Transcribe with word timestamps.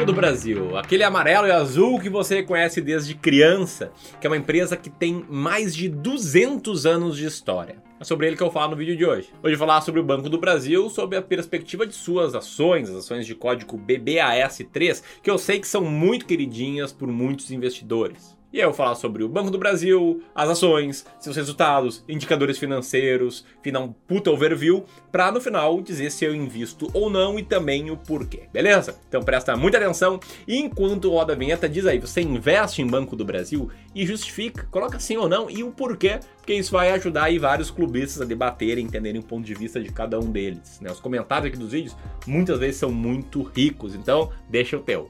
Banco 0.00 0.12
do 0.12 0.12
Brasil, 0.14 0.78
aquele 0.78 1.04
amarelo 1.04 1.46
e 1.46 1.50
azul 1.50 2.00
que 2.00 2.08
você 2.08 2.42
conhece 2.42 2.80
desde 2.80 3.14
criança, 3.14 3.92
que 4.18 4.26
é 4.26 4.30
uma 4.30 4.36
empresa 4.36 4.74
que 4.74 4.88
tem 4.88 5.26
mais 5.28 5.76
de 5.76 5.90
200 5.90 6.86
anos 6.86 7.18
de 7.18 7.26
história. 7.26 7.82
É 8.00 8.04
sobre 8.04 8.26
ele 8.26 8.34
que 8.34 8.42
eu 8.42 8.50
falar 8.50 8.68
no 8.68 8.76
vídeo 8.76 8.96
de 8.96 9.04
hoje. 9.04 9.28
Hoje 9.42 9.54
eu 9.54 9.58
vou 9.58 9.68
falar 9.68 9.82
sobre 9.82 10.00
o 10.00 10.04
Banco 10.04 10.30
do 10.30 10.38
Brasil, 10.38 10.88
sobre 10.88 11.18
a 11.18 11.22
perspectiva 11.22 11.86
de 11.86 11.94
suas 11.94 12.34
ações, 12.34 12.88
as 12.88 12.96
ações 12.96 13.26
de 13.26 13.34
código 13.34 13.76
BBAS3, 13.76 15.02
que 15.22 15.30
eu 15.30 15.36
sei 15.36 15.60
que 15.60 15.68
são 15.68 15.84
muito 15.84 16.24
queridinhas 16.24 16.94
por 16.94 17.06
muitos 17.06 17.50
investidores. 17.50 18.39
E 18.52 18.56
aí 18.56 18.64
eu 18.64 18.70
vou 18.70 18.76
falar 18.76 18.96
sobre 18.96 19.22
o 19.22 19.28
Banco 19.28 19.48
do 19.48 19.58
Brasil, 19.58 20.24
as 20.34 20.48
ações, 20.48 21.06
seus 21.20 21.36
resultados, 21.36 22.04
indicadores 22.08 22.58
financeiros, 22.58 23.44
final 23.62 23.94
puta 24.08 24.28
overview, 24.28 24.84
para 25.12 25.30
no 25.30 25.40
final 25.40 25.80
dizer 25.80 26.10
se 26.10 26.24
eu 26.24 26.34
invisto 26.34 26.88
ou 26.92 27.08
não 27.08 27.38
e 27.38 27.44
também 27.44 27.92
o 27.92 27.96
porquê, 27.96 28.48
beleza? 28.52 28.98
Então 29.08 29.22
presta 29.22 29.56
muita 29.56 29.78
atenção 29.78 30.18
e 30.48 30.58
enquanto 30.58 31.10
roda 31.10 31.32
a 31.32 31.36
vinheta 31.36 31.68
diz 31.68 31.86
aí, 31.86 32.00
você 32.00 32.22
investe 32.22 32.82
em 32.82 32.86
Banco 32.88 33.14
do 33.14 33.24
Brasil 33.24 33.70
e 33.94 34.04
justifica, 34.04 34.66
coloca 34.68 34.98
sim 34.98 35.16
ou 35.16 35.28
não 35.28 35.48
e 35.48 35.62
o 35.62 35.70
porquê, 35.70 36.18
porque 36.36 36.54
isso 36.54 36.72
vai 36.72 36.90
ajudar 36.90 37.24
aí 37.24 37.38
vários 37.38 37.70
clubistas 37.70 38.20
a 38.20 38.24
debaterem, 38.24 38.84
entenderem 38.84 39.20
o 39.20 39.24
ponto 39.24 39.44
de 39.44 39.54
vista 39.54 39.80
de 39.80 39.92
cada 39.92 40.18
um 40.18 40.28
deles. 40.28 40.80
Né? 40.80 40.90
Os 40.90 40.98
comentários 40.98 41.46
aqui 41.46 41.56
dos 41.56 41.70
vídeos 41.70 41.96
muitas 42.26 42.58
vezes 42.58 42.76
são 42.80 42.90
muito 42.90 43.42
ricos, 43.42 43.94
então 43.94 44.32
deixa 44.48 44.76
o 44.76 44.80
teu. 44.80 45.08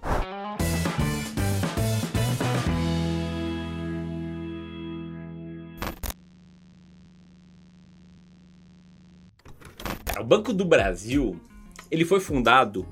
O 10.21 10.25
Banco 10.25 10.53
do 10.53 10.65
Brasil, 10.65 11.41
ele 11.91 12.05
foi 12.05 12.21
fundado 12.21 12.87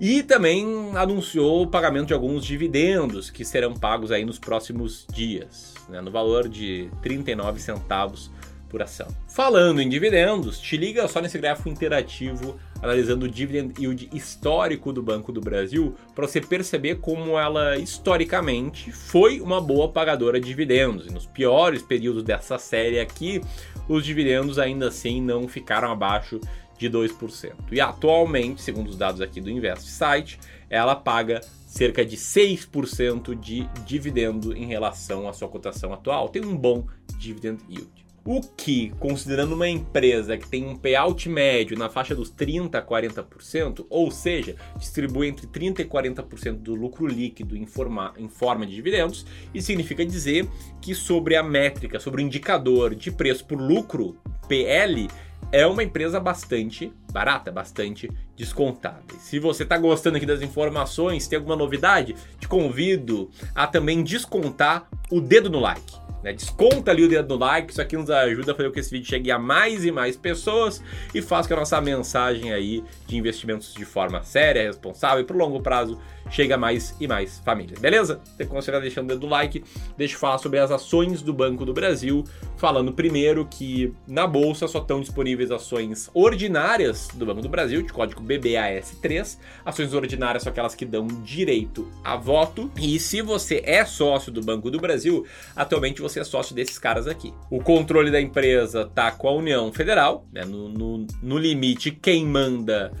E 0.00 0.24
também 0.24 0.66
anunciou 0.96 1.62
o 1.62 1.66
pagamento 1.68 2.08
de 2.08 2.14
alguns 2.14 2.44
dividendos 2.44 3.30
que 3.30 3.44
serão 3.44 3.74
pagos 3.74 4.10
aí 4.10 4.24
nos 4.24 4.40
próximos 4.40 5.06
dias, 5.12 5.74
né, 5.88 6.00
no 6.00 6.10
valor 6.10 6.48
de 6.48 6.90
39 7.00 7.60
centavos 7.60 8.28
por 8.74 8.82
ação. 8.82 9.06
Falando 9.28 9.80
em 9.80 9.88
dividendos, 9.88 10.58
te 10.58 10.76
liga 10.76 11.06
só 11.06 11.20
nesse 11.20 11.38
gráfico 11.38 11.68
interativo 11.68 12.58
analisando 12.82 13.24
o 13.24 13.28
dividend 13.28 13.72
yield 13.80 14.10
histórico 14.12 14.92
do 14.92 15.00
Banco 15.00 15.30
do 15.30 15.40
Brasil 15.40 15.94
para 16.12 16.26
você 16.26 16.40
perceber 16.40 16.96
como 16.96 17.38
ela 17.38 17.76
historicamente 17.78 18.90
foi 18.90 19.40
uma 19.40 19.60
boa 19.60 19.88
pagadora 19.88 20.40
de 20.40 20.48
dividendos. 20.48 21.06
E 21.06 21.12
nos 21.12 21.24
piores 21.24 21.82
períodos 21.82 22.24
dessa 22.24 22.58
série 22.58 22.98
aqui, 22.98 23.40
os 23.88 24.04
dividendos 24.04 24.58
ainda 24.58 24.88
assim 24.88 25.22
não 25.22 25.46
ficaram 25.46 25.92
abaixo 25.92 26.40
de 26.76 26.90
2%. 26.90 27.52
E 27.70 27.80
atualmente, 27.80 28.60
segundo 28.60 28.88
os 28.88 28.96
dados 28.96 29.20
aqui 29.20 29.40
do 29.40 29.48
Invest 29.48 29.88
Site, 29.88 30.40
ela 30.68 30.96
paga 30.96 31.40
cerca 31.64 32.04
de 32.04 32.16
6% 32.16 33.38
de 33.38 33.68
dividendo 33.86 34.52
em 34.56 34.66
relação 34.66 35.28
à 35.28 35.32
sua 35.32 35.48
cotação 35.48 35.92
atual. 35.92 36.28
Tem 36.28 36.44
um 36.44 36.56
bom 36.56 36.84
dividend 37.18 37.60
yield. 37.70 38.03
O 38.26 38.40
que, 38.40 38.90
considerando 38.98 39.54
uma 39.54 39.68
empresa 39.68 40.38
que 40.38 40.48
tem 40.48 40.64
um 40.64 40.74
payout 40.74 41.28
médio 41.28 41.76
na 41.76 41.90
faixa 41.90 42.14
dos 42.14 42.30
30 42.30 42.78
a 42.78 42.82
40%, 42.82 43.84
ou 43.90 44.10
seja, 44.10 44.56
distribui 44.78 45.28
entre 45.28 45.46
30 45.46 45.82
e 45.82 45.84
40% 45.84 46.54
do 46.54 46.74
lucro 46.74 47.06
líquido 47.06 47.54
em 47.54 47.66
forma, 47.66 48.14
em 48.16 48.26
forma 48.26 48.66
de 48.66 48.74
dividendos, 48.74 49.26
isso 49.52 49.66
significa 49.66 50.06
dizer 50.06 50.48
que 50.80 50.94
sobre 50.94 51.36
a 51.36 51.42
métrica, 51.42 52.00
sobre 52.00 52.22
o 52.22 52.24
indicador 52.24 52.94
de 52.94 53.10
preço 53.10 53.44
por 53.44 53.60
lucro, 53.60 54.16
PL, 54.48 55.06
é 55.52 55.66
uma 55.66 55.82
empresa 55.82 56.18
bastante 56.18 56.90
barata, 57.12 57.52
bastante 57.52 58.10
descontada. 58.34 59.04
E 59.14 59.18
se 59.18 59.38
você 59.38 59.64
está 59.64 59.76
gostando 59.76 60.16
aqui 60.16 60.24
das 60.24 60.40
informações, 60.40 61.28
tem 61.28 61.36
alguma 61.36 61.56
novidade, 61.56 62.16
te 62.40 62.48
convido 62.48 63.30
a 63.54 63.66
também 63.66 64.02
descontar 64.02 64.88
o 65.10 65.20
dedo 65.20 65.50
no 65.50 65.60
like. 65.60 66.03
Né? 66.24 66.32
Desconta 66.32 66.90
ali 66.90 67.04
o 67.04 67.08
dedo 67.08 67.34
no 67.34 67.44
like, 67.44 67.70
isso 67.70 67.82
aqui 67.82 67.96
nos 67.96 68.08
ajuda 68.08 68.52
a 68.52 68.54
fazer 68.54 68.68
com 68.68 68.74
que 68.74 68.80
esse 68.80 68.90
vídeo 68.90 69.06
chegue 69.06 69.30
a 69.30 69.38
mais 69.38 69.84
e 69.84 69.92
mais 69.92 70.16
pessoas 70.16 70.82
e 71.14 71.20
faça 71.20 71.46
que 71.46 71.52
a 71.52 71.56
nossa 71.56 71.78
mensagem 71.82 72.50
aí 72.50 72.82
de 73.06 73.16
investimentos 73.18 73.74
de 73.74 73.84
forma 73.84 74.22
séria, 74.22 74.62
responsável 74.62 75.20
e 75.20 75.24
pro 75.24 75.36
longo 75.36 75.60
prazo 75.60 76.00
chegue 76.30 76.52
a 76.52 76.58
mais 76.58 76.94
e 77.00 77.06
mais 77.06 77.38
famílias, 77.40 77.78
beleza? 77.78 78.20
Você 78.24 78.44
considera 78.44 78.80
deixando 78.80 79.04
o 79.06 79.08
dedo 79.08 79.26
no 79.26 79.28
like, 79.28 79.64
deixa 79.96 80.14
eu 80.14 80.18
falar 80.18 80.38
sobre 80.38 80.58
as 80.58 80.70
ações 80.70 81.22
do 81.22 81.32
Banco 81.32 81.64
do 81.64 81.72
Brasil, 81.72 82.24
falando 82.56 82.92
primeiro 82.92 83.44
que 83.46 83.92
na 84.06 84.26
bolsa 84.26 84.66
só 84.68 84.78
estão 84.78 85.00
disponíveis 85.00 85.50
ações 85.50 86.10
ordinárias 86.14 87.08
do 87.14 87.26
Banco 87.26 87.42
do 87.42 87.48
Brasil, 87.48 87.82
de 87.82 87.92
código 87.92 88.22
BBAS3. 88.22 89.38
Ações 89.64 89.92
ordinárias 89.92 90.42
são 90.42 90.50
aquelas 90.50 90.74
que 90.74 90.84
dão 90.84 91.06
direito 91.06 91.90
a 92.02 92.16
voto. 92.16 92.70
E 92.80 92.98
se 92.98 93.22
você 93.22 93.62
é 93.64 93.84
sócio 93.84 94.32
do 94.32 94.40
Banco 94.40 94.70
do 94.70 94.78
Brasil, 94.78 95.26
atualmente 95.54 96.00
você 96.00 96.20
é 96.20 96.24
sócio 96.24 96.54
desses 96.54 96.78
caras 96.78 97.06
aqui. 97.06 97.32
O 97.50 97.60
controle 97.60 98.10
da 98.10 98.20
empresa 98.20 98.90
tá 98.94 99.10
com 99.10 99.28
a 99.28 99.32
União 99.32 99.72
Federal, 99.72 100.26
né? 100.32 100.44
no, 100.44 100.68
no, 100.68 101.06
no 101.22 101.38
limite, 101.38 101.90
quem 101.90 102.26
manda 102.26 102.92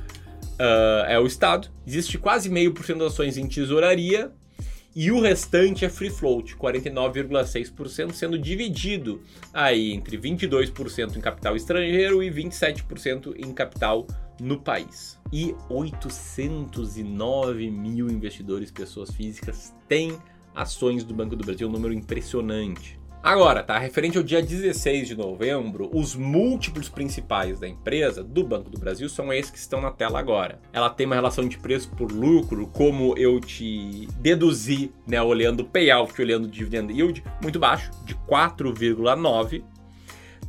uh, 0.54 1.04
é 1.06 1.18
o 1.18 1.26
Estado. 1.26 1.68
Existe 1.86 2.18
quase 2.18 2.48
meio 2.48 2.72
por 2.72 2.84
cento 2.84 3.04
ações 3.04 3.36
em 3.36 3.46
tesouraria 3.46 4.32
e 4.96 5.10
o 5.10 5.20
restante 5.20 5.84
é 5.84 5.88
free 5.88 6.08
float, 6.08 6.56
49,6%, 6.56 8.12
sendo 8.12 8.38
dividido 8.38 9.20
aí 9.52 9.92
entre 9.92 10.16
22% 10.16 11.16
em 11.16 11.20
capital 11.20 11.56
estrangeiro 11.56 12.22
e 12.22 12.30
27% 12.30 13.34
em 13.36 13.52
capital 13.52 14.06
no 14.40 14.60
país. 14.60 15.18
E 15.32 15.52
809 15.68 17.70
mil 17.70 18.08
investidores, 18.08 18.70
pessoas 18.70 19.10
físicas, 19.10 19.74
têm 19.88 20.16
ações 20.54 21.02
do 21.02 21.12
Banco 21.12 21.34
do 21.34 21.44
Brasil, 21.44 21.68
um 21.68 21.72
número 21.72 21.92
impressionante. 21.92 22.96
Agora, 23.24 23.62
tá? 23.62 23.78
Referente 23.78 24.18
ao 24.18 24.22
dia 24.22 24.42
16 24.42 25.08
de 25.08 25.16
novembro, 25.16 25.88
os 25.94 26.14
múltiplos 26.14 26.90
principais 26.90 27.58
da 27.58 27.66
empresa, 27.66 28.22
do 28.22 28.44
Banco 28.44 28.68
do 28.68 28.78
Brasil, 28.78 29.08
são 29.08 29.32
esses 29.32 29.50
que 29.50 29.56
estão 29.56 29.80
na 29.80 29.90
tela 29.90 30.18
agora. 30.18 30.60
Ela 30.74 30.90
tem 30.90 31.06
uma 31.06 31.14
relação 31.14 31.48
de 31.48 31.56
preço 31.56 31.88
por 31.96 32.12
lucro, 32.12 32.66
como 32.66 33.16
eu 33.16 33.40
te 33.40 34.06
deduzi, 34.18 34.92
né? 35.06 35.22
Olhando 35.22 35.60
o 35.60 35.64
payout, 35.64 36.20
olhando 36.20 36.44
o 36.44 36.48
dividend 36.48 36.92
yield, 36.92 37.24
muito 37.40 37.58
baixo, 37.58 37.90
de 38.04 38.14
4,9. 38.14 39.64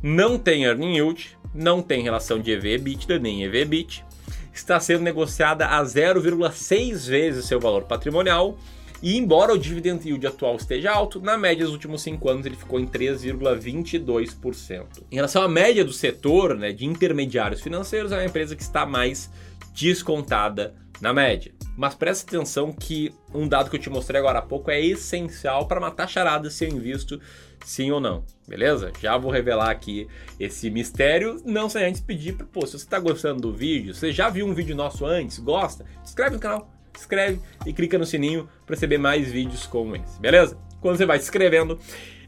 Não 0.02 0.38
tem 0.38 0.64
earning 0.64 0.96
yield, 0.96 1.38
não 1.54 1.80
tem 1.80 2.02
relação 2.02 2.38
de 2.38 2.50
EV/EBITDA 2.50 3.18
nem 3.18 3.42
EV/EBIT. 3.44 4.04
Está 4.52 4.78
sendo 4.78 5.02
negociada 5.02 5.66
a 5.66 5.82
0,6 5.82 7.06
vezes 7.08 7.46
seu 7.46 7.58
valor 7.58 7.84
patrimonial 7.84 8.58
e 9.02 9.16
embora 9.16 9.52
o 9.52 9.58
dividend 9.58 10.06
yield 10.06 10.24
atual 10.26 10.56
esteja 10.56 10.90
alto, 10.90 11.20
na 11.20 11.36
média 11.36 11.64
dos 11.64 11.74
últimos 11.74 12.02
5 12.02 12.28
anos 12.28 12.46
ele 12.46 12.56
ficou 12.56 12.80
em 12.80 12.86
3,22%. 12.86 15.04
Em 15.10 15.16
relação 15.16 15.42
à 15.42 15.48
média 15.48 15.84
do 15.84 15.92
setor 15.92 16.56
né, 16.56 16.72
de 16.72 16.86
intermediários 16.86 17.60
financeiros, 17.60 18.12
é 18.12 18.16
uma 18.16 18.24
empresa 18.24 18.56
que 18.56 18.62
está 18.62 18.86
mais 18.86 19.30
descontada 19.74 20.74
na 21.00 21.12
média. 21.12 21.52
Mas 21.76 21.94
preste 21.94 22.24
atenção 22.24 22.72
que 22.72 23.12
um 23.34 23.46
dado 23.46 23.68
que 23.68 23.76
eu 23.76 23.80
te 23.80 23.90
mostrei 23.90 24.18
agora 24.18 24.38
há 24.38 24.42
pouco 24.42 24.70
é 24.70 24.80
essencial 24.80 25.68
para 25.68 25.78
matar 25.78 26.08
charada 26.08 26.48
se 26.48 26.64
eu 26.64 26.70
invisto 26.70 27.20
sim 27.64 27.90
ou 27.90 28.00
não, 28.00 28.24
beleza? 28.48 28.92
Já 29.00 29.18
vou 29.18 29.30
revelar 29.30 29.70
aqui 29.70 30.08
esse 30.40 30.70
mistério, 30.70 31.42
não 31.44 31.68
sem 31.68 31.84
antes 31.84 32.00
pedir, 32.00 32.32
pô, 32.34 32.64
se 32.64 32.72
você 32.72 32.84
está 32.84 32.98
gostando 32.98 33.42
do 33.42 33.52
vídeo, 33.52 33.94
você 33.94 34.10
já 34.12 34.30
viu 34.30 34.46
um 34.46 34.54
vídeo 34.54 34.74
nosso 34.74 35.04
antes, 35.04 35.38
gosta, 35.38 35.84
se 36.02 36.10
inscreve 36.10 36.36
no 36.36 36.40
canal, 36.40 36.70
inscreve 37.00 37.40
e 37.64 37.72
clica 37.72 37.98
no 37.98 38.06
sininho 38.06 38.48
para 38.64 38.74
receber 38.74 38.98
mais 38.98 39.30
vídeos 39.30 39.66
como 39.66 39.96
esse, 39.96 40.20
beleza? 40.20 40.58
Quando 40.80 40.96
você 40.96 41.06
vai 41.06 41.18
se 41.18 41.24
inscrevendo, 41.24 41.78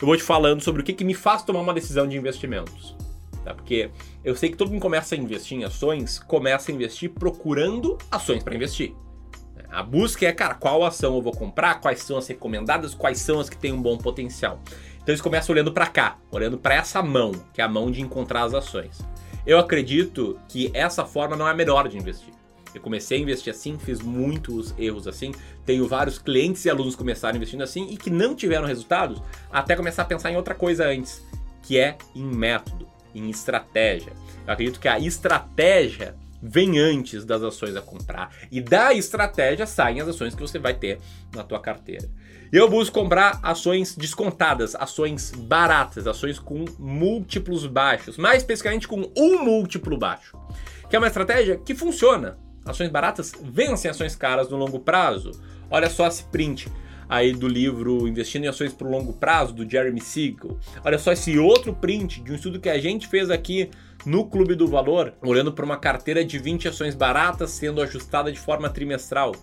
eu 0.01 0.07
vou 0.07 0.17
te 0.17 0.23
falando 0.23 0.63
sobre 0.63 0.83
o 0.83 0.85
que, 0.85 0.93
que 0.93 1.05
me 1.05 1.15
faz 1.15 1.43
tomar 1.43 1.61
uma 1.61 1.75
decisão 1.75 2.07
de 2.07 2.17
investimentos. 2.17 2.97
Tá? 3.45 3.55
Porque 3.55 3.91
eu 4.25 4.35
sei 4.35 4.51
que 4.51 4.57
todo 4.57 4.71
mundo 4.71 4.81
começa 4.81 5.15
a 5.15 5.19
investir 5.19 5.59
em 5.59 5.65
ações, 5.65 6.19
começa 6.19 6.71
a 6.71 6.75
investir 6.75 7.11
procurando 7.11 7.97
ações 8.11 8.43
para 8.43 8.55
investir. 8.55 8.95
A 9.71 9.83
busca 9.83 10.27
é, 10.27 10.33
cara, 10.33 10.55
qual 10.55 10.85
ação 10.85 11.15
eu 11.15 11.23
vou 11.23 11.33
comprar, 11.33 11.81
quais 11.81 12.03
são 12.03 12.17
as 12.17 12.27
recomendadas, 12.27 12.95
quais 12.95 13.19
são 13.19 13.39
as 13.39 13.51
que 13.51 13.57
têm 13.57 13.73
um 13.73 13.83
bom 13.83 13.99
potencial. 13.99 14.61
Então 14.97 15.13
eles 15.13 15.21
começam 15.21 15.53
olhando 15.55 15.73
para 15.73 15.87
cá, 15.87 16.19
olhando 16.31 16.59
para 16.59 16.75
essa 16.75 17.03
mão, 17.03 17.33
que 17.53 17.61
é 17.61 17.65
a 17.65 17.69
mão 17.69 17.91
de 17.91 18.01
encontrar 18.01 18.45
as 18.45 18.55
ações. 18.55 18.99
Eu 19.47 19.59
acredito 19.59 20.39
que 20.49 20.71
essa 20.75 21.05
forma 21.05 21.37
não 21.37 21.47
é 21.47 21.51
a 21.51 21.55
melhor 21.55 21.89
de 21.89 21.97
investir. 21.97 22.33
Eu 22.75 22.81
comecei 22.81 23.19
a 23.19 23.21
investir 23.21 23.53
assim, 23.53 23.79
fiz 23.79 24.01
muitos 24.01 24.75
erros 24.79 25.07
assim. 25.07 25.33
Tenho 25.65 25.87
vários 25.87 26.19
clientes 26.19 26.65
e 26.65 26.71
alunos 26.71 26.95
que 26.95 26.99
começaram 26.99 27.37
investindo 27.37 27.63
assim 27.63 27.89
e 27.91 27.97
que 27.97 28.11
não 28.11 28.35
tiveram 28.35 28.67
resultados 28.67 29.23
até 29.51 29.75
começar 29.75 30.03
a 30.03 30.07
pensar 30.07 30.31
em 30.31 30.37
outra 30.37 30.55
coisa 30.55 30.87
antes, 30.87 31.23
que 31.63 31.79
é 31.79 31.97
em 32.15 32.25
método, 32.25 32.87
em 33.15 33.31
estratégia. 33.31 34.13
Eu 34.47 34.53
acredito 34.53 34.81
que 34.81 34.89
a 34.89 34.99
estratégia 34.99 36.15
vem 36.41 36.79
antes 36.79 37.25
das 37.25 37.43
ações 37.43 37.75
a 37.75 37.83
comprar 37.83 38.33
e 38.51 38.61
da 38.61 38.95
estratégia 38.95 39.67
saem 39.67 40.01
as 40.01 40.09
ações 40.09 40.35
que 40.35 40.41
você 40.41 40.59
vai 40.59 40.75
ter 40.75 41.01
na 41.35 41.43
tua 41.43 41.61
carteira. 41.61 42.09
Eu 42.51 42.69
busco 42.69 42.99
comprar 42.99 43.39
ações 43.43 43.95
descontadas, 43.95 44.75
ações 44.75 45.33
baratas, 45.33 46.07
ações 46.07 46.39
com 46.39 46.65
múltiplos 46.79 47.67
baixos, 47.67 48.17
mais 48.17 48.39
especificamente 48.39 48.89
com 48.89 49.11
um 49.15 49.45
múltiplo 49.45 49.99
baixo, 49.99 50.39
que 50.89 50.97
é 50.97 50.99
uma 50.99 51.09
estratégia 51.09 51.59
que 51.59 51.75
funciona 51.75 52.39
ações 52.69 52.91
baratas 52.91 53.33
vencem 53.43 53.91
ações 53.91 54.15
caras 54.15 54.49
no 54.49 54.57
longo 54.57 54.79
prazo. 54.81 55.33
Olha 55.71 55.91
só 55.91 56.07
esse 56.07 56.25
print 56.25 56.71
aí 57.09 57.33
do 57.33 57.49
livro 57.49 58.07
Investindo 58.07 58.45
em 58.45 58.49
Ações 58.49 58.73
para 58.73 58.87
o 58.87 58.91
Longo 58.91 59.15
Prazo, 59.15 59.55
do 59.55 59.69
Jeremy 59.69 60.01
Siegel. 60.01 60.59
Olha 60.85 60.99
só 60.99 61.13
esse 61.13 61.39
outro 61.39 61.73
print 61.73 62.21
de 62.21 62.33
um 62.33 62.35
estudo 62.35 62.61
que 62.61 62.69
a 62.69 62.79
gente 62.79 63.09
fez 63.09 63.31
aqui 63.31 63.71
no 64.05 64.27
Clube 64.27 64.55
do 64.55 64.69
Valor, 64.69 65.15
olhando 65.23 65.53
para 65.53 65.65
uma 65.65 65.77
carteira 65.77 66.25
de 66.25 66.39
20 66.39 66.69
ações 66.69 66.95
baratas 66.95 67.51
sendo 67.51 67.81
ajustada 67.81 68.31
de 68.31 68.39
forma 68.39 68.69
trimestral. 68.69 69.35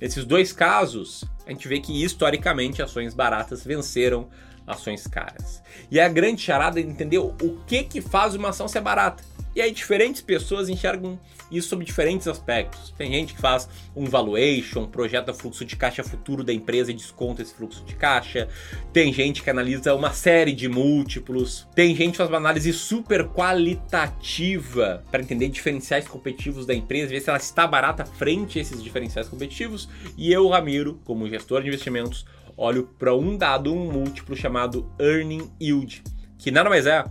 Nesses 0.00 0.24
dois 0.24 0.52
casos, 0.52 1.24
a 1.46 1.50
gente 1.50 1.68
vê 1.68 1.80
que 1.80 2.02
historicamente 2.02 2.82
ações 2.82 3.14
baratas 3.14 3.64
venceram 3.64 4.28
ações 4.66 5.06
caras. 5.06 5.62
E 5.90 6.00
a 6.00 6.08
grande 6.08 6.42
charada 6.42 6.80
é 6.80 6.82
entender 6.82 7.18
o 7.18 7.58
que, 7.66 7.84
que 7.84 8.00
faz 8.00 8.34
uma 8.34 8.48
ação 8.48 8.66
ser 8.66 8.80
barata. 8.80 9.22
E 9.54 9.62
aí 9.62 9.70
diferentes 9.70 10.20
pessoas 10.20 10.68
enxergam 10.68 11.18
isso 11.50 11.68
sob 11.68 11.84
diferentes 11.84 12.26
aspectos. 12.26 12.92
Tem 12.96 13.12
gente 13.12 13.34
que 13.34 13.40
faz 13.40 13.68
um 13.94 14.06
valuation, 14.06 14.86
projeta 14.86 15.32
fluxo 15.32 15.64
de 15.64 15.76
caixa 15.76 16.02
futuro 16.02 16.42
da 16.42 16.52
empresa 16.52 16.90
e 16.90 16.94
desconta 16.94 17.42
esse 17.42 17.54
fluxo 17.54 17.84
de 17.84 17.94
caixa. 17.94 18.48
Tem 18.92 19.12
gente 19.12 19.42
que 19.42 19.50
analisa 19.50 19.94
uma 19.94 20.12
série 20.12 20.52
de 20.52 20.68
múltiplos. 20.68 21.68
Tem 21.74 21.94
gente 21.94 22.12
que 22.12 22.16
faz 22.18 22.28
uma 22.28 22.38
análise 22.38 22.72
super 22.72 23.28
qualitativa 23.28 25.04
para 25.10 25.22
entender 25.22 25.48
diferenciais 25.48 26.08
competitivos 26.08 26.66
da 26.66 26.74
empresa, 26.74 27.10
ver 27.10 27.20
se 27.20 27.28
ela 27.28 27.38
está 27.38 27.66
barata 27.66 28.04
frente 28.04 28.58
a 28.58 28.62
esses 28.62 28.82
diferenciais 28.82 29.28
competitivos. 29.28 29.88
E 30.16 30.32
eu, 30.32 30.48
Ramiro, 30.48 31.00
como 31.04 31.28
gestor 31.28 31.62
de 31.62 31.68
investimentos, 31.68 32.26
olho 32.56 32.88
para 32.98 33.14
um 33.14 33.36
dado, 33.36 33.72
um 33.72 33.92
múltiplo 33.92 34.34
chamado 34.36 34.90
Earning 34.98 35.50
Yield, 35.60 36.02
que 36.38 36.50
nada 36.50 36.68
mais 36.68 36.86
é 36.86 37.04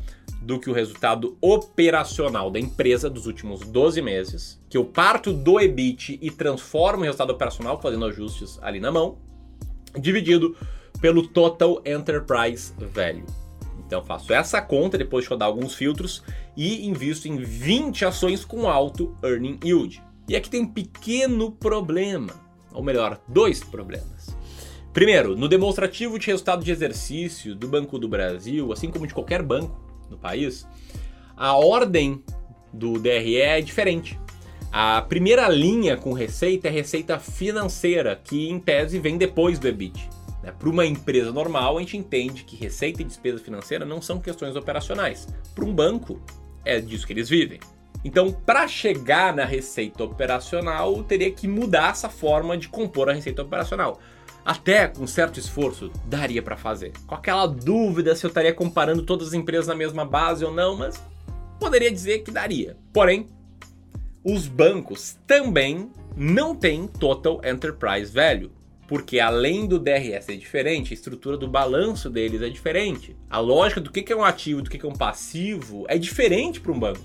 do 0.44 0.60
que 0.60 0.70
o 0.70 0.74
resultado 0.74 1.38
operacional 1.42 2.52
da 2.52 2.60
empresa 2.60 3.10
dos 3.10 3.26
últimos 3.26 3.62
12 3.62 4.02
meses, 4.02 4.62
que 4.70 4.78
eu 4.78 4.84
parto 4.84 5.32
do 5.32 5.60
EBIT 5.60 6.20
e 6.22 6.30
transformo 6.30 7.04
em 7.04 7.08
resultado 7.08 7.32
operacional 7.32 7.82
fazendo 7.82 8.06
ajustes 8.06 8.60
ali 8.62 8.80
na 8.80 8.92
mão, 8.92 9.18
dividido 9.98 10.56
pelo 11.00 11.26
Total 11.28 11.82
Enterprise 11.86 12.74
Value. 12.78 13.26
Então 13.86 14.04
faço 14.04 14.34
essa 14.34 14.62
conta 14.62 14.98
depois 14.98 15.24
de 15.24 15.30
rodar 15.30 15.48
alguns 15.48 15.76
filtros 15.76 16.24
e 16.58 16.86
invisto 16.88 17.28
em 17.28 17.38
20 17.38 18.06
ações 18.06 18.44
com 18.44 18.68
alto 18.68 19.16
earning 19.24 19.60
yield. 19.64 20.02
E 20.28 20.36
aqui 20.36 20.50
tem 20.50 20.62
um 20.62 20.68
pequeno 20.68 21.52
problema, 21.52 22.34
ou 22.74 22.84
melhor, 22.84 23.22
dois 23.28 23.64
problemas. 23.64 24.36
Primeiro, 24.94 25.36
no 25.36 25.48
demonstrativo 25.48 26.20
de 26.20 26.28
resultado 26.28 26.64
de 26.64 26.72
exercício 26.72 27.56
do 27.56 27.68
Banco 27.68 27.98
do 27.98 28.08
Brasil, 28.08 28.72
assim 28.72 28.92
como 28.92 29.08
de 29.08 29.14
qualquer 29.14 29.42
banco, 29.42 29.83
no 30.14 30.18
país, 30.18 30.68
a 31.36 31.56
ordem 31.56 32.24
do 32.72 32.98
DRE 33.00 33.38
é 33.38 33.62
diferente. 33.62 34.20
A 34.72 35.02
primeira 35.02 35.48
linha 35.50 35.96
com 35.96 36.14
receita 36.14 36.68
é 36.68 36.72
receita 36.72 37.20
financeira, 37.20 38.20
que 38.24 38.50
em 38.50 38.60
tese 38.60 38.98
vem 38.98 39.18
depois 39.18 39.60
do 39.60 39.68
EBIT. 39.68 40.10
Né? 40.42 40.52
Para 40.58 40.70
uma 40.70 40.86
empresa 40.86 41.32
normal, 41.32 41.78
a 41.78 41.80
gente 41.82 41.98
entende 41.98 42.44
que 42.44 42.56
receita 42.56 43.02
e 43.02 43.06
despesa 43.06 43.38
financeira 43.38 43.86
não 43.86 44.02
são 44.02 44.20
questões 44.20 44.56
operacionais. 44.56 45.28
Para 45.54 45.66
um 45.66 45.74
banco, 45.74 46.20
é 46.66 46.80
disso 46.80 47.06
que 47.06 47.14
eles 47.14 47.30
vivem. 47.30 47.60
Então, 48.04 48.32
para 48.32 48.68
chegar 48.68 49.34
na 49.34 49.46
receita 49.46 50.04
operacional, 50.04 51.04
teria 51.04 51.32
que 51.32 51.48
mudar 51.48 51.92
essa 51.92 52.10
forma 52.10 52.58
de 52.58 52.68
compor 52.68 53.10
a 53.10 53.14
receita 53.14 53.42
operacional 53.42 54.00
até 54.46 54.88
com 54.88 55.08
certo 55.08 55.40
esforço 55.40 55.92
daria 56.06 56.42
para 56.42 56.58
fazer. 56.58 56.92
Com 57.08 57.16
aquela 57.16 57.46
dúvida 57.46 58.16
se 58.16 58.26
eu 58.26 58.30
estaria 58.30 58.54
comparando 58.54 59.04
todas 59.04 59.30
as 59.30 59.34
empresas 59.34 59.68
na 59.68 59.76
mesma 59.76 60.06
base 60.06 60.44
ou 60.44 60.54
não, 60.54 60.76
mas 60.78 61.02
poderia 61.60 61.92
dizer 61.92 62.20
que 62.20 62.32
daria. 62.32 62.78
Porém, 62.92 63.28
os 64.24 64.48
bancos 64.48 65.18
também 65.26 65.90
não 66.16 66.56
têm 66.56 66.88
Total 66.88 67.42
Enterprise 67.44 68.12
Value. 68.12 68.52
Porque 68.88 69.20
além 69.20 69.66
do 69.66 69.80
DRS 69.80 70.26
ser 70.26 70.38
diferente, 70.38 70.94
a 70.94 70.94
estrutura 70.94 71.38
do 71.38 71.48
balanço 71.48 72.10
deles 72.10 72.42
é 72.42 72.50
diferente. 72.50 73.16
A 73.30 73.40
lógica 73.40 73.80
do 73.80 73.90
que 73.90 74.12
é 74.12 74.16
um 74.16 74.24
ativo 74.24 74.60
e 74.60 74.64
do 74.64 74.70
que 74.70 74.86
é 74.86 74.90
um 74.90 74.94
passivo 74.94 75.86
é 75.88 75.98
diferente 75.98 76.60
para 76.60 76.72
um 76.72 76.80
banco. 76.80 77.04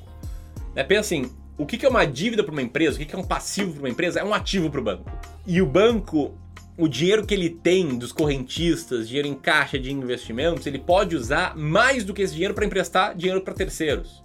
Né? 0.75 0.83
Pensa 0.83 1.00
assim, 1.00 1.30
o 1.57 1.64
que 1.64 1.87
é 1.87 1.88
uma 1.88 2.04
dívida 2.04 2.42
para 2.42 2.52
uma 2.52 2.62
empresa, 2.62 3.00
o 3.00 3.07
que 3.07 3.14
é 3.14 3.18
um 3.18 3.25
passivo 3.25 3.73
para 3.73 3.83
uma 3.83 3.88
empresa, 3.88 4.21
é 4.21 4.25
um 4.25 4.35
ativo 4.35 4.71
para 4.71 4.80
o 4.80 4.85
banco. 4.85 5.11
E 5.47 5.62
o 5.62 5.66
banco 5.66 6.35
o 6.78 6.87
dinheiro 6.87 7.26
que 7.26 7.35
ele 7.35 7.50
tem 7.50 7.99
dos 7.99 8.12
correntistas, 8.12 9.08
dinheiro 9.08 9.26
em 9.26 9.35
caixa 9.35 9.76
de 9.76 9.92
investimentos, 9.92 10.64
ele 10.64 10.78
pode 10.78 11.16
usar 11.16 11.56
mais 11.56 12.04
do 12.04 12.14
que 12.14 12.23
esse 12.23 12.32
dinheiro 12.32 12.54
para 12.54 12.64
emprestar 12.64 13.16
dinheiro 13.16 13.40
para 13.40 13.52
terceiros. 13.52 14.23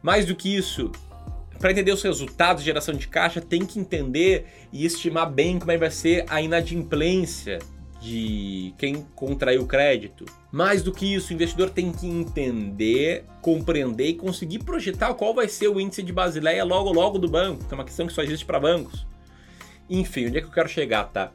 Mais 0.00 0.24
do 0.24 0.36
que 0.36 0.56
isso, 0.56 0.92
para 1.58 1.72
entender 1.72 1.92
os 1.92 2.02
resultados 2.02 2.62
de 2.62 2.66
geração 2.66 2.94
de 2.94 3.08
caixa, 3.08 3.40
tem 3.40 3.66
que 3.66 3.80
entender 3.80 4.46
e 4.72 4.86
estimar 4.86 5.28
bem 5.28 5.58
como 5.58 5.72
é 5.72 5.76
vai 5.76 5.90
ser 5.90 6.24
a 6.28 6.40
inadimplência 6.40 7.58
de 8.00 8.72
quem 8.78 9.04
contraiu 9.16 9.62
o 9.62 9.66
crédito. 9.66 10.24
Mais 10.52 10.84
do 10.84 10.92
que 10.92 11.12
isso, 11.12 11.30
o 11.30 11.34
investidor 11.34 11.70
tem 11.70 11.92
que 11.92 12.06
entender, 12.06 13.24
compreender 13.40 14.06
e 14.06 14.14
conseguir 14.14 14.60
projetar 14.60 15.14
qual 15.14 15.34
vai 15.34 15.48
ser 15.48 15.66
o 15.66 15.80
índice 15.80 16.02
de 16.02 16.12
Basileia 16.12 16.64
logo 16.64 16.92
logo 16.92 17.18
do 17.18 17.28
banco, 17.28 17.64
que 17.64 17.74
é 17.74 17.76
uma 17.76 17.84
questão 17.84 18.06
que 18.06 18.12
só 18.12 18.22
existe 18.22 18.44
para 18.44 18.60
bancos. 18.60 19.04
Enfim, 19.90 20.26
onde 20.26 20.38
é 20.38 20.40
que 20.40 20.46
eu 20.46 20.52
quero 20.52 20.68
chegar, 20.68 21.04
tá? 21.04 21.32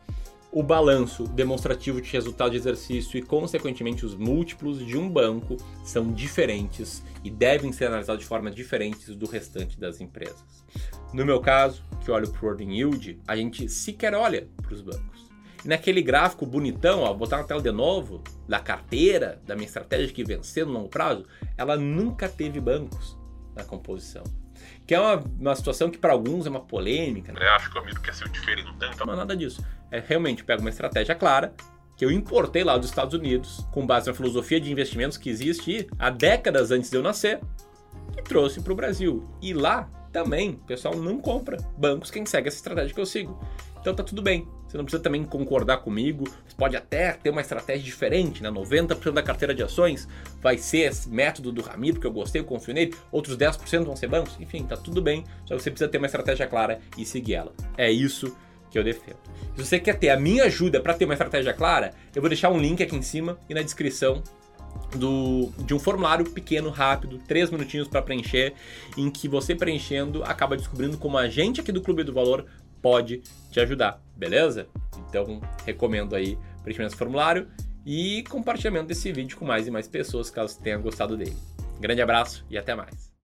O 0.51 0.63
balanço 0.63 1.25
demonstrativo 1.27 2.01
de 2.01 2.11
resultado 2.11 2.51
de 2.51 2.57
exercício 2.57 3.17
e, 3.17 3.21
consequentemente, 3.21 4.05
os 4.05 4.15
múltiplos 4.15 4.85
de 4.85 4.97
um 4.97 5.09
banco 5.09 5.57
são 5.83 6.11
diferentes 6.11 7.03
e 7.23 7.29
devem 7.29 7.71
ser 7.71 7.85
analisados 7.85 8.21
de 8.21 8.27
forma 8.27 8.49
diferente 8.49 9.11
do 9.13 9.27
restante 9.27 9.79
das 9.79 9.99
empresas. 9.99 10.63
No 11.13 11.25
meu 11.25 11.39
caso, 11.39 11.83
que 12.03 12.11
olho 12.11 12.29
para 12.29 12.45
o 12.45 12.49
Earning 12.49 12.77
Yield, 12.77 13.19
a 13.27 13.35
gente 13.35 13.67
sequer 13.69 14.13
olha 14.13 14.47
para 14.61 14.73
os 14.73 14.81
bancos. 14.81 15.27
E 15.63 15.67
naquele 15.67 16.01
gráfico 16.01 16.45
bonitão, 16.45 17.01
ó, 17.01 17.13
botar 17.13 17.37
na 17.37 17.43
tela 17.43 17.61
de 17.61 17.71
novo, 17.71 18.23
da 18.47 18.59
carteira, 18.59 19.41
da 19.45 19.55
minha 19.55 19.67
estratégia 19.67 20.13
que 20.13 20.23
vencer 20.23 20.65
no 20.65 20.71
longo 20.71 20.89
prazo, 20.89 21.25
ela 21.57 21.75
nunca 21.75 22.29
teve 22.29 22.59
bancos 22.59 23.17
na 23.55 23.63
composição. 23.63 24.23
Que 24.85 24.95
é 24.95 24.99
uma, 24.99 25.23
uma 25.39 25.55
situação 25.55 25.89
que 25.89 25.97
para 25.97 26.13
alguns 26.13 26.45
é 26.45 26.49
uma 26.49 26.61
polêmica. 26.61 27.31
Né? 27.31 27.39
Acho 27.49 27.71
que 27.71 27.77
o 27.77 27.81
amigo 27.81 27.99
quer 28.01 28.13
ser 28.13 28.25
o 28.25 28.29
diferentão. 28.29 29.05
Não 29.05 29.13
é 29.13 29.17
nada 29.17 29.35
disso. 29.35 29.65
É 29.91 29.99
realmente 30.05 30.43
pega 30.43 30.61
uma 30.61 30.69
estratégia 30.69 31.15
clara, 31.15 31.53
que 31.95 32.05
eu 32.05 32.11
importei 32.11 32.63
lá 32.63 32.77
dos 32.77 32.89
Estados 32.89 33.13
Unidos, 33.13 33.65
com 33.71 33.85
base 33.85 34.07
na 34.07 34.13
filosofia 34.13 34.61
de 34.61 34.71
investimentos 34.71 35.17
que 35.17 35.29
existe 35.29 35.87
há 35.97 36.09
décadas 36.09 36.71
antes 36.71 36.89
de 36.89 36.95
eu 36.95 37.01
nascer, 37.01 37.39
e 38.17 38.21
trouxe 38.21 38.61
para 38.61 38.71
o 38.71 38.75
Brasil. 38.75 39.27
E 39.41 39.53
lá 39.53 39.89
também 40.17 40.49
o 40.49 40.65
pessoal 40.65 40.95
não 40.95 41.19
compra 41.19 41.57
bancos 41.77 42.09
quem 42.09 42.25
segue 42.25 42.47
essa 42.47 42.57
estratégia 42.57 42.91
que 42.91 42.99
eu 42.99 43.05
sigo. 43.05 43.39
Então 43.79 43.93
tá 43.93 44.03
tudo 44.03 44.19
bem. 44.19 44.47
Você 44.67 44.75
não 44.75 44.83
precisa 44.83 45.01
também 45.01 45.23
concordar 45.23 45.77
comigo. 45.77 46.25
Você 46.45 46.55
pode 46.57 46.75
até 46.75 47.13
ter 47.13 47.29
uma 47.29 47.39
estratégia 47.39 47.83
diferente, 47.83 48.41
né? 48.41 48.49
90% 48.49 49.11
da 49.11 49.21
carteira 49.21 49.53
de 49.53 49.61
ações 49.61 50.07
vai 50.41 50.57
ser 50.57 50.89
esse 50.89 51.07
método 51.07 51.51
do 51.51 51.61
Ramiro, 51.61 51.99
que 51.99 52.07
eu 52.07 52.11
gostei, 52.11 52.41
eu 52.41 52.45
confio 52.45 52.73
nele. 52.73 52.95
Outros 53.11 53.37
10% 53.37 53.85
vão 53.85 53.95
ser 53.95 54.07
bancos. 54.07 54.35
Enfim, 54.39 54.63
tá 54.63 54.75
tudo 54.75 55.01
bem. 55.01 55.23
Só 55.45 55.53
você 55.53 55.69
precisa 55.69 55.89
ter 55.89 55.99
uma 55.99 56.07
estratégia 56.07 56.47
clara 56.47 56.81
e 56.97 57.05
seguir 57.05 57.35
ela. 57.35 57.53
É 57.77 57.89
isso 57.89 58.35
que 58.71 58.77
eu 58.77 58.83
defendo. 58.83 59.17
Se 59.55 59.63
você 59.63 59.79
quer 59.79 59.99
ter 59.99 60.09
a 60.09 60.19
minha 60.19 60.45
ajuda 60.45 60.81
para 60.81 60.95
ter 60.95 61.05
uma 61.05 61.13
estratégia 61.13 61.53
clara, 61.53 61.93
eu 62.13 62.21
vou 62.21 62.27
deixar 62.27 62.49
um 62.49 62.59
link 62.59 62.81
aqui 62.81 62.95
em 62.95 63.03
cima 63.03 63.37
e 63.47 63.53
na 63.53 63.61
descrição 63.61 64.23
do, 64.95 65.51
de 65.59 65.73
um 65.73 65.79
formulário 65.79 66.25
pequeno, 66.29 66.69
rápido, 66.69 67.17
três 67.27 67.49
minutinhos 67.49 67.87
para 67.87 68.01
preencher, 68.01 68.53
em 68.97 69.09
que 69.09 69.27
você 69.27 69.53
preenchendo 69.53 70.23
acaba 70.23 70.55
descobrindo 70.55 70.97
como 70.97 71.17
a 71.17 71.27
gente 71.27 71.61
aqui 71.61 71.71
do 71.71 71.81
Clube 71.81 72.03
do 72.03 72.13
Valor 72.13 72.45
pode 72.81 73.21
te 73.51 73.59
ajudar, 73.59 74.01
beleza? 74.15 74.67
Então 75.09 75.41
recomendo 75.65 76.15
aí 76.15 76.37
preenchimento 76.63 76.91
desse 76.91 76.97
formulário 76.97 77.47
e 77.85 78.23
compartilhamento 78.29 78.87
desse 78.87 79.11
vídeo 79.11 79.37
com 79.37 79.45
mais 79.45 79.67
e 79.67 79.71
mais 79.71 79.87
pessoas 79.87 80.29
caso 80.29 80.59
tenha 80.61 80.77
gostado 80.77 81.15
dele. 81.15 81.35
Grande 81.79 82.01
abraço 82.01 82.45
e 82.49 82.57
até 82.57 82.75
mais. 82.75 83.06